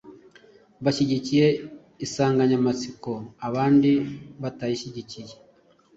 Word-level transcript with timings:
bashyigikiye 0.83 1.47
insanganyamatsiko 2.03 3.11
abandi 3.47 3.91
batayishyigikiye. 4.41 5.33